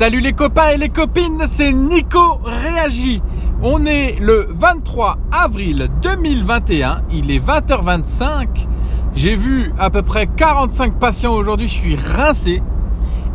Salut 0.00 0.20
les 0.20 0.32
copains 0.32 0.70
et 0.70 0.78
les 0.78 0.88
copines, 0.88 1.42
c'est 1.44 1.72
Nico 1.72 2.40
Réagi. 2.42 3.20
On 3.62 3.84
est 3.84 4.18
le 4.18 4.48
23 4.48 5.18
avril 5.30 5.90
2021, 6.00 7.02
il 7.12 7.30
est 7.30 7.38
20h25. 7.38 8.46
J'ai 9.14 9.36
vu 9.36 9.74
à 9.78 9.90
peu 9.90 10.00
près 10.00 10.26
45 10.26 10.98
patients 10.98 11.34
aujourd'hui, 11.34 11.68
je 11.68 11.74
suis 11.74 11.96
rincé. 11.96 12.62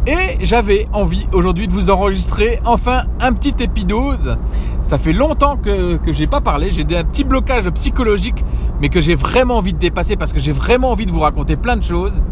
Et 0.08 0.44
j'avais 0.44 0.88
envie 0.92 1.28
aujourd'hui 1.34 1.68
de 1.68 1.72
vous 1.72 1.92
enregistrer 1.92 2.60
enfin 2.66 3.04
un 3.22 3.32
petit 3.34 3.54
épidose. 3.64 4.36
Ça 4.82 4.98
fait 4.98 5.14
longtemps 5.14 5.58
que, 5.58 5.98
que 5.98 6.12
j'ai 6.12 6.26
pas 6.26 6.42
parlé, 6.42 6.72
j'ai 6.72 6.82
un 6.98 7.04
petit 7.04 7.26
blocage 7.26 7.70
psychologique, 7.76 8.44
mais 8.82 8.90
que 8.90 9.02
j'ai 9.02 9.14
vraiment 9.14 9.58
envie 9.58 9.74
de 9.74 9.78
dépasser 9.78 10.16
parce 10.16 10.34
que 10.34 10.40
j'ai 10.40 10.52
vraiment 10.52 10.90
envie 10.90 11.06
de 11.06 11.12
vous 11.12 11.20
raconter 11.20 11.58
plein 11.58 11.78
de 11.78 11.84
choses. 11.84 12.24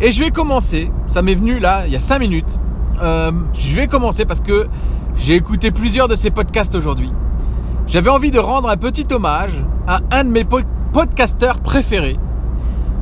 Et 0.00 0.12
je 0.12 0.22
vais 0.22 0.30
commencer, 0.30 0.92
ça 1.08 1.22
m'est 1.22 1.34
venu 1.34 1.58
là, 1.58 1.88
il 1.88 1.92
y 1.92 1.96
a 1.96 1.98
5 1.98 2.20
minutes. 2.20 2.60
Euh, 3.02 3.32
je 3.54 3.74
vais 3.74 3.86
commencer 3.88 4.24
parce 4.24 4.40
que 4.40 4.68
j'ai 5.16 5.34
écouté 5.34 5.70
plusieurs 5.70 6.08
de 6.08 6.14
ces 6.14 6.30
podcasts 6.30 6.74
aujourd'hui. 6.74 7.12
J'avais 7.86 8.10
envie 8.10 8.30
de 8.30 8.38
rendre 8.38 8.68
un 8.68 8.76
petit 8.76 9.06
hommage 9.12 9.64
à 9.86 10.00
un 10.12 10.24
de 10.24 10.30
mes 10.30 10.46
podcasteurs 10.92 11.60
préférés. 11.60 12.18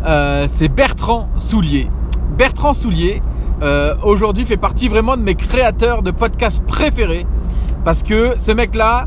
Euh, 0.04 0.46
c'est 0.48 0.68
Bertrand 0.68 1.28
Soulier. 1.36 1.88
Bertrand 2.36 2.74
Soulier, 2.74 3.22
euh, 3.62 3.94
aujourd'hui, 4.02 4.44
fait 4.44 4.56
partie 4.56 4.88
vraiment 4.88 5.16
de 5.16 5.22
mes 5.22 5.34
créateurs 5.34 6.02
de 6.02 6.10
podcasts 6.10 6.66
préférés. 6.66 7.26
Parce 7.84 8.02
que 8.02 8.34
ce 8.36 8.50
mec-là, 8.50 9.06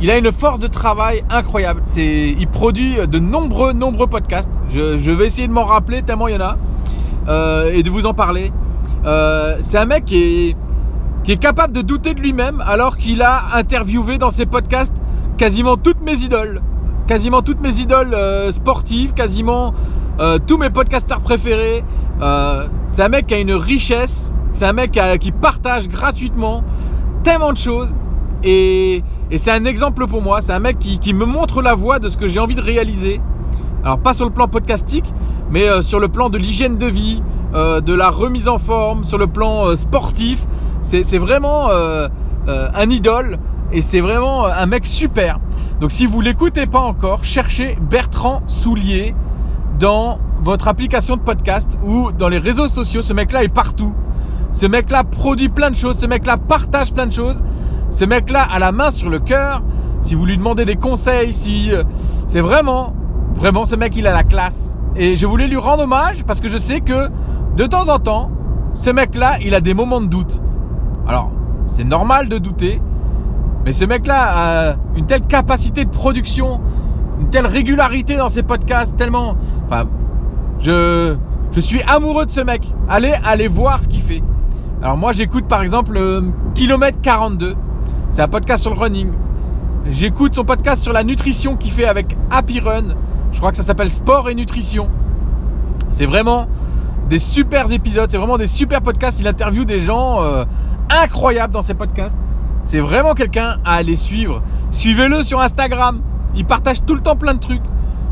il 0.00 0.10
a 0.10 0.18
une 0.18 0.32
force 0.32 0.60
de 0.60 0.66
travail 0.66 1.24
incroyable. 1.30 1.82
Il 1.96 2.46
produit 2.48 2.96
de 3.06 3.18
nombreux, 3.18 3.72
nombreux 3.72 4.06
podcasts. 4.06 4.58
Je, 4.68 5.10
vais 5.10 5.26
essayer 5.26 5.48
de 5.48 5.52
m'en 5.52 5.64
rappeler 5.64 6.02
tellement 6.02 6.28
il 6.28 6.34
y 6.34 6.36
en 6.36 6.40
a. 6.40 6.56
Et 7.72 7.82
de 7.82 7.90
vous 7.90 8.06
en 8.06 8.14
parler. 8.14 8.52
Euh, 9.04 9.56
c'est 9.60 9.78
un 9.78 9.84
mec 9.84 10.04
qui 10.04 10.56
est, 11.26 11.36
capable 11.36 11.74
de 11.74 11.82
douter 11.82 12.14
de 12.14 12.20
lui-même 12.20 12.62
alors 12.66 12.96
qu'il 12.96 13.22
a 13.22 13.56
interviewé 13.56 14.16
dans 14.16 14.30
ses 14.30 14.46
podcasts 14.46 14.94
quasiment 15.36 15.76
toutes 15.76 16.00
mes 16.00 16.16
idoles. 16.22 16.62
Quasiment 17.06 17.42
toutes 17.42 17.60
mes 17.60 17.80
idoles 17.80 18.14
euh, 18.14 18.50
sportives, 18.50 19.12
quasiment 19.12 19.74
euh, 20.20 20.38
tous 20.44 20.56
mes 20.56 20.70
podcasteurs 20.70 21.20
préférés. 21.20 21.84
c'est 22.88 23.02
un 23.02 23.08
mec 23.08 23.26
qui 23.26 23.34
a 23.34 23.38
une 23.38 23.52
richesse, 23.52 24.32
c'est 24.52 24.64
un 24.64 24.72
mec 24.72 24.98
qui, 25.20 25.32
partage 25.32 25.88
gratuitement 25.88 26.64
tellement 27.22 27.52
de 27.52 27.58
choses. 27.58 27.94
Et, 28.42 29.04
c'est 29.36 29.50
un 29.50 29.66
exemple 29.66 30.06
pour 30.06 30.22
moi, 30.22 30.40
c'est 30.40 30.54
un 30.54 30.58
mec 30.58 30.78
qui, 30.78 31.12
me 31.12 31.26
montre 31.26 31.60
la 31.60 31.74
voie 31.74 31.98
de 31.98 32.08
ce 32.08 32.16
que 32.16 32.26
j'ai 32.26 32.40
envie 32.40 32.54
de 32.54 32.62
réaliser. 32.62 33.20
Alors 33.84 33.98
pas 33.98 34.14
sur 34.14 34.24
le 34.24 34.32
plan 34.32 34.48
podcastique, 34.48 35.04
mais 35.50 35.82
sur 35.82 36.00
le 36.00 36.08
plan 36.08 36.30
de 36.30 36.38
l'hygiène 36.38 36.78
de 36.78 36.86
vie, 36.86 37.22
euh, 37.54 37.80
de 37.80 37.94
la 37.94 38.10
remise 38.10 38.46
en 38.46 38.58
forme, 38.58 39.04
sur 39.04 39.16
le 39.16 39.26
plan 39.26 39.68
euh, 39.68 39.74
sportif. 39.74 40.46
C'est 40.82 41.18
vraiment 41.18 41.68
euh, 41.70 42.08
un 42.46 42.90
idole 42.90 43.38
et 43.72 43.82
c'est 43.82 44.00
vraiment 44.00 44.46
un 44.46 44.66
mec 44.66 44.86
super. 44.86 45.38
Donc 45.80 45.92
si 45.92 46.06
vous 46.06 46.20
l'écoutez 46.20 46.66
pas 46.66 46.80
encore, 46.80 47.24
cherchez 47.24 47.76
Bertrand 47.80 48.42
Soulier 48.46 49.14
dans 49.78 50.18
votre 50.40 50.68
application 50.68 51.16
de 51.16 51.20
podcast 51.20 51.76
ou 51.84 52.10
dans 52.12 52.28
les 52.28 52.38
réseaux 52.38 52.68
sociaux. 52.68 53.02
Ce 53.02 53.12
mec-là 53.12 53.44
est 53.44 53.48
partout. 53.48 53.92
Ce 54.52 54.66
mec-là 54.66 55.04
produit 55.04 55.48
plein 55.48 55.70
de 55.70 55.76
choses. 55.76 55.98
Ce 55.98 56.06
mec-là 56.06 56.36
partage 56.36 56.92
plein 56.92 57.06
de 57.06 57.12
choses. 57.12 57.42
Ce 57.90 58.04
mec-là 58.04 58.42
a 58.50 58.58
la 58.58 58.72
main 58.72 58.90
sur 58.90 59.10
le 59.10 59.18
cœur. 59.18 59.62
Si 60.00 60.14
vous 60.14 60.24
lui 60.24 60.38
demandez 60.38 60.64
des 60.64 60.76
conseils, 60.76 61.32
si 61.32 61.70
c'est 62.28 62.40
vraiment, 62.40 62.94
vraiment 63.34 63.64
ce 63.64 63.76
mec, 63.76 63.94
il 63.96 64.06
a 64.06 64.12
la 64.12 64.22
classe. 64.22 64.78
Et 64.96 65.16
je 65.16 65.26
voulais 65.26 65.46
lui 65.46 65.56
rendre 65.56 65.84
hommage 65.84 66.24
parce 66.24 66.40
que 66.40 66.48
je 66.48 66.56
sais 66.56 66.80
que 66.80 67.08
de 67.58 67.66
temps 67.66 67.88
en 67.88 67.98
temps, 67.98 68.30
ce 68.72 68.88
mec-là, 68.88 69.38
il 69.44 69.52
a 69.52 69.60
des 69.60 69.74
moments 69.74 70.00
de 70.00 70.06
doute. 70.06 70.40
Alors, 71.08 71.32
c'est 71.66 71.82
normal 71.82 72.28
de 72.28 72.38
douter, 72.38 72.80
mais 73.64 73.72
ce 73.72 73.84
mec-là 73.84 74.70
a 74.70 74.76
une 74.94 75.06
telle 75.06 75.22
capacité 75.22 75.84
de 75.84 75.90
production, 75.90 76.60
une 77.20 77.30
telle 77.30 77.46
régularité 77.46 78.16
dans 78.16 78.28
ses 78.28 78.44
podcasts, 78.44 78.96
tellement... 78.96 79.34
Enfin, 79.66 79.88
je, 80.60 81.16
suis 81.58 81.82
amoureux 81.82 82.26
de 82.26 82.30
ce 82.30 82.40
mec. 82.40 82.72
Allez, 82.88 83.14
allez 83.24 83.48
voir 83.48 83.82
ce 83.82 83.88
qu'il 83.88 84.02
fait. 84.02 84.22
Alors 84.80 84.96
moi, 84.96 85.10
j'écoute 85.10 85.48
par 85.48 85.60
exemple 85.60 85.94
le 85.94 86.30
Kilomètre 86.54 87.00
42. 87.02 87.56
C'est 88.10 88.22
un 88.22 88.28
podcast 88.28 88.62
sur 88.62 88.72
le 88.72 88.78
running. 88.78 89.10
J'écoute 89.90 90.36
son 90.36 90.44
podcast 90.44 90.84
sur 90.84 90.92
la 90.92 91.02
nutrition 91.02 91.56
qu'il 91.56 91.72
fait 91.72 91.86
avec 91.86 92.16
Happy 92.30 92.60
Run. 92.60 92.94
Je 93.32 93.38
crois 93.38 93.50
que 93.50 93.56
ça 93.56 93.64
s'appelle 93.64 93.90
Sport 93.90 94.28
et 94.28 94.36
Nutrition. 94.36 94.88
C'est 95.90 96.06
vraiment 96.06 96.46
des 97.08 97.18
super 97.18 97.70
épisodes, 97.72 98.10
c'est 98.10 98.18
vraiment 98.18 98.36
des 98.36 98.46
super 98.46 98.82
podcasts. 98.82 99.20
Il 99.20 99.26
interviewe 99.26 99.64
des 99.64 99.78
gens 99.78 100.22
euh, 100.22 100.44
incroyables 100.90 101.52
dans 101.52 101.62
ses 101.62 101.74
podcasts. 101.74 102.16
C'est 102.64 102.80
vraiment 102.80 103.14
quelqu'un 103.14 103.56
à 103.64 103.74
aller 103.74 103.96
suivre. 103.96 104.42
Suivez-le 104.70 105.22
sur 105.22 105.40
Instagram. 105.40 106.02
Il 106.34 106.44
partage 106.44 106.84
tout 106.84 106.94
le 106.94 107.00
temps 107.00 107.16
plein 107.16 107.32
de 107.32 107.38
trucs. 107.38 107.62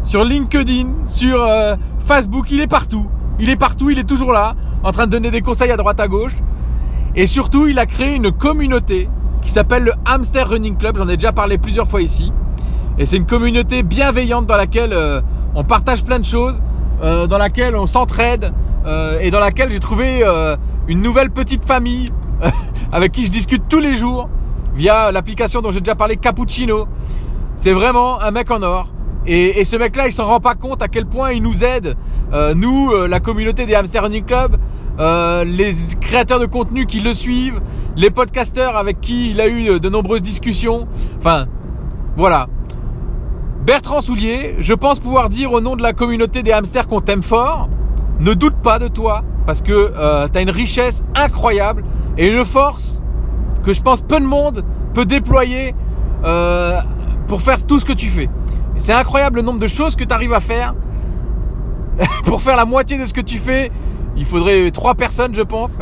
Sur 0.03 0.25
LinkedIn, 0.25 0.89
sur 1.07 1.43
euh, 1.43 1.77
Facebook, 1.99 2.47
il 2.51 2.61
est 2.61 2.67
partout. 2.67 3.07
Il 3.39 3.51
est 3.51 3.57
partout, 3.57 3.91
il 3.91 3.99
est 3.99 4.09
toujours 4.09 4.33
là, 4.33 4.55
en 4.83 4.93
train 4.93 5.07
de 5.07 5.11
donner 5.11 5.31
des 5.31 5.43
conseils 5.43 5.71
à 5.71 5.77
droite 5.77 6.01
à 6.01 6.09
gauche. 6.09 6.37
Et 7.15 7.27
surtout, 7.27 7.67
il 7.67 7.79
a 7.79 7.85
créé 7.85 8.15
une 8.15 8.33
communauté 8.33 9.11
qui 9.43 9.51
s'appelle 9.51 9.83
le 9.83 9.93
Hamster 10.07 10.49
Running 10.49 10.77
Club. 10.79 10.97
J'en 10.97 11.09
ai 11.09 11.17
déjà 11.17 11.33
parlé 11.33 11.59
plusieurs 11.59 11.87
fois 11.87 12.01
ici. 12.01 12.33
Et 12.99 13.05
c'est 13.05 13.19
une 13.19 13.27
communauté 13.27 13.83
bienveillante 13.83 14.47
dans 14.47 14.57
laquelle 14.57 14.95
euh, 14.95 15.21
on 15.55 15.65
partage 15.65 16.03
plein 16.03 16.19
de 16.19 16.25
choses, 16.25 16.63
dans 17.03 17.37
laquelle 17.37 17.77
on 17.77 17.87
s'entraide, 17.87 18.55
euh, 18.87 19.19
et 19.21 19.31
dans 19.31 19.41
laquelle 19.41 19.71
j'ai 19.71 19.81
trouvé 19.81 20.21
euh, 20.23 20.57
une 20.87 21.03
nouvelle 21.03 21.31
petite 21.31 21.67
famille 21.67 22.11
avec 22.93 23.13
qui 23.13 23.25
je 23.25 23.31
discute 23.31 23.65
tous 23.69 23.81
les 23.81 23.97
jours 23.97 24.29
via 24.75 25.11
l'application 25.11 25.61
dont 25.61 25.71
j'ai 25.71 25.81
déjà 25.81 25.95
parlé, 25.95 26.17
Cappuccino. 26.17 26.87
C'est 27.57 27.73
vraiment 27.73 28.21
un 28.21 28.31
mec 28.31 28.51
en 28.51 28.63
or. 28.63 28.89
Et, 29.29 29.65
ce 29.65 29.75
mec-là, 29.75 30.07
il 30.07 30.13
s'en 30.13 30.27
rend 30.27 30.39
pas 30.39 30.55
compte 30.55 30.83
à 30.83 30.89
quel 30.89 31.05
point 31.05 31.33
il 31.33 31.43
nous 31.43 31.65
aide, 31.65 31.97
euh, 32.33 32.55
nous, 32.55 32.93
la 33.09 33.19
communauté 33.19 33.67
des 33.67 33.75
Hamster 33.75 34.03
Running 34.03 34.25
Club, 34.25 34.57
les 34.99 35.73
créateurs 36.01 36.39
de 36.39 36.47
contenu 36.47 36.87
qui 36.87 37.01
le 37.01 37.13
suivent, 37.13 37.61
les 37.97 38.11
podcasteurs 38.11 38.77
avec 38.77 39.01
qui 39.01 39.33
il 39.33 39.41
a 39.41 39.49
eu 39.49 39.81
de 39.81 39.89
nombreuses 39.89 40.23
discussions. 40.23 40.87
Enfin, 41.19 41.47
voilà. 42.17 42.47
Bertrand 43.65 44.01
Soulier, 44.01 44.55
je 44.61 44.75
pense 44.75 45.01
pouvoir 45.01 45.29
dire 45.29 45.51
au 45.51 45.61
nom 45.61 45.75
de 45.75 45.83
la 45.83 45.93
communauté 45.93 46.45
des 46.45 46.53
hamsters 46.53 46.87
qu'on 46.87 47.01
t'aime 47.01 47.23
fort, 47.23 47.69
ne 48.21 48.35
doute 48.35 48.57
pas 48.57 48.79
de 48.79 48.89
toi 48.89 49.23
parce 49.45 49.63
que 49.63 49.73
euh, 49.73 50.29
tu 50.29 50.39
as 50.39 50.43
une 50.43 50.51
richesse 50.51 51.05
incroyable 51.15 51.85
et 52.19 52.29
une 52.29 52.45
force 52.45 53.03
que 53.63 53.73
je 53.73 53.83
pense 53.83 54.01
peu 54.01 54.19
de 54.19 54.25
monde 54.25 54.65
peut 54.95 55.05
déployer 55.05 55.75
euh, 56.25 56.81
pour 57.27 57.43
faire 57.43 57.65
tout 57.67 57.79
ce 57.79 57.85
que 57.85 57.93
tu 57.93 58.07
fais. 58.07 58.29
C'est 58.77 58.93
incroyable 58.93 59.37
le 59.37 59.43
nombre 59.43 59.59
de 59.59 59.67
choses 59.67 59.97
que 59.97 60.05
tu 60.05 60.13
arrives 60.13 60.33
à 60.33 60.41
faire. 60.41 60.75
pour 62.25 62.43
faire 62.43 62.57
la 62.57 62.65
moitié 62.65 62.99
de 62.99 63.07
ce 63.07 63.15
que 63.15 63.21
tu 63.21 63.39
fais, 63.39 63.71
il 64.17 64.25
faudrait 64.25 64.71
trois 64.71 64.95
personnes, 64.95 65.35
je 65.35 65.43
pense. 65.43 65.79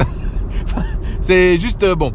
c'est 1.21 1.59
juste 1.59 1.83
euh, 1.83 1.94
bon. 1.94 2.12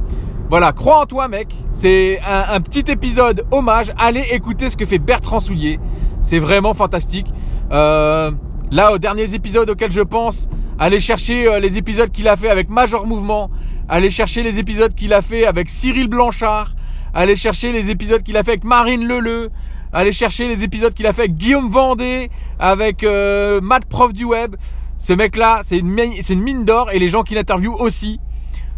Voilà, 0.49 0.71
crois 0.71 1.01
en 1.01 1.05
toi, 1.05 1.27
mec. 1.27 1.55
C'est 1.69 2.19
un, 2.27 2.59
petit 2.59 2.91
épisode 2.91 3.45
hommage. 3.51 3.93
Allez 3.99 4.25
écouter 4.31 4.69
ce 4.69 4.77
que 4.77 4.85
fait 4.85 4.97
Bertrand 4.97 5.39
Soulier. 5.39 5.79
C'est 6.21 6.39
vraiment 6.39 6.73
fantastique. 6.73 7.31
Euh, 7.71 8.31
Là, 8.71 8.91
aux 8.93 8.97
derniers 8.99 9.33
épisodes 9.33 9.69
auxquels 9.69 9.91
je 9.91 10.01
pense, 10.01 10.47
aller 10.77 10.99
chercher 10.99 11.47
euh, 11.47 11.59
les 11.59 11.77
épisodes 11.77 12.11
qu'il 12.11 12.27
a 12.27 12.37
fait 12.37 12.49
avec 12.49 12.69
Major 12.69 13.07
Mouvement, 13.07 13.49
aller 13.87 14.09
chercher 14.11 14.43
les 14.43 14.59
épisodes 14.59 14.93
qu'il 14.93 15.13
a 15.13 15.21
fait 15.21 15.45
avec 15.45 15.69
Cyril 15.69 16.07
Blanchard, 16.07 16.73
aller 17.13 17.35
chercher 17.35 17.71
les 17.71 17.89
épisodes 17.89 18.21
qu'il 18.21 18.37
a 18.37 18.43
fait 18.43 18.51
avec 18.51 18.63
Marine 18.63 19.07
Leleu, 19.07 19.49
aller 19.93 20.11
chercher 20.11 20.47
les 20.47 20.63
épisodes 20.63 20.93
qu'il 20.93 21.07
a 21.07 21.13
fait 21.13 21.23
avec 21.23 21.35
Guillaume 21.35 21.69
Vendée, 21.69 22.29
avec 22.59 23.03
euh, 23.03 23.61
Matt 23.61 23.85
Prof 23.85 24.13
du 24.13 24.25
Web. 24.25 24.55
Ce 24.97 25.13
mec-là, 25.13 25.61
c'est 25.63 25.77
une, 25.77 26.41
mine 26.41 26.65
d'or 26.65 26.91
et 26.91 26.99
les 26.99 27.07
gens 27.07 27.23
qui 27.23 27.35
l'interviewent 27.35 27.79
aussi. 27.79 28.19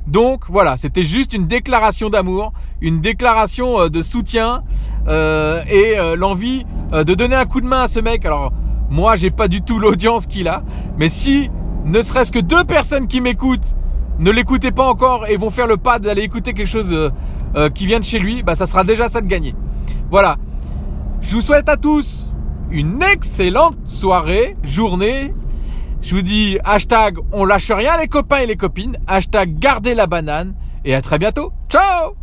Donc 0.08 0.44
voilà, 0.48 0.78
c'était 0.78 1.04
juste 1.04 1.34
une 1.34 1.48
déclaration 1.48 2.10
d'amour, 2.10 2.54
une 2.80 3.02
déclaration 3.02 3.82
euh, 3.82 3.90
de 3.90 4.02
soutien 4.02 4.64
euh, 5.08 5.62
et 5.68 5.96
l'envie 6.16 6.66
de 6.92 7.14
donner 7.14 7.36
un 7.36 7.46
coup 7.46 7.62
de 7.62 7.68
main 7.68 7.84
à 7.84 7.88
ce 7.88 8.00
mec. 8.00 8.26
Alors 8.26 8.52
moi, 8.92 9.16
j'ai 9.16 9.32
pas 9.32 9.48
du 9.48 9.62
tout 9.62 9.80
l'audience 9.80 10.28
qu'il 10.28 10.50
a. 10.50 10.64
Mais 10.98 11.08
si, 11.08 11.50
ne 11.86 12.02
serait-ce 12.02 12.32
que 12.32 12.40
deux 12.40 12.66
personnes 12.66 13.08
qui 13.08 13.22
m'écoutent, 13.22 13.76
ne 14.20 14.30
l'écoutez 14.30 14.72
pas 14.72 14.86
encore 14.86 15.28
et 15.28 15.38
vont 15.38 15.50
faire 15.50 15.66
le 15.66 15.78
pas 15.78 15.98
d'aller 15.98 16.24
écouter 16.24 16.54
quelque 16.54 16.68
chose 16.68 16.94
euh, 16.94 17.10
euh, 17.56 17.70
qui 17.70 17.88
vient 17.88 18.00
de 18.00 18.06
chez 18.06 18.20
lui, 18.20 18.44
bah 18.44 18.54
ça 18.54 18.68
sera 18.68 18.84
déjà 18.84 19.08
ça 19.08 19.22
de 19.22 19.28
gagner. 19.28 19.56
Voilà. 20.12 20.36
Je 21.22 21.34
vous 21.34 21.42
souhaite 21.42 21.70
à 21.70 21.78
tous 21.78 22.32
une 22.70 23.02
excellente 23.02 23.78
soirée, 23.86 24.58
journée. 24.64 25.34
Je 26.02 26.14
vous 26.14 26.22
dis 26.22 26.58
hashtag 26.66 27.18
on 27.32 27.46
lâche 27.46 27.72
rien 27.72 27.96
les 27.98 28.08
copains 28.08 28.40
et 28.40 28.46
les 28.46 28.58
copines, 28.58 28.98
hashtag 29.08 29.58
gardez 29.58 29.96
la 29.96 30.08
banane 30.08 30.54
et 30.84 30.94
à 30.96 31.02
très 31.02 31.18
bientôt. 31.18 31.54
Ciao 31.70 32.21